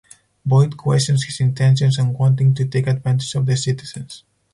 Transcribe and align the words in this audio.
Boyd 0.43 0.77
questions 0.77 1.25
his 1.25 1.39
intentions 1.41 1.99
and 1.99 2.17
wanting 2.17 2.55
to 2.55 2.65
take 2.65 2.87
advantage 2.87 3.35
of 3.35 3.45
the 3.45 3.55
citizens. 3.55 4.23